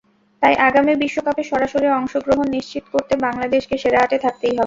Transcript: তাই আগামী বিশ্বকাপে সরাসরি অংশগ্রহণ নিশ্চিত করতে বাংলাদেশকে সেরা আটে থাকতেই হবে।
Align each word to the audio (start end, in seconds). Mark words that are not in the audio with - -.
তাই 0.41 0.55
আগামী 0.67 0.93
বিশ্বকাপে 1.03 1.43
সরাসরি 1.43 1.87
অংশগ্রহণ 1.91 2.47
নিশ্চিত 2.49 2.85
করতে 2.93 3.13
বাংলাদেশকে 3.25 3.75
সেরা 3.83 3.99
আটে 4.05 4.17
থাকতেই 4.25 4.49
হবে। 4.49 4.59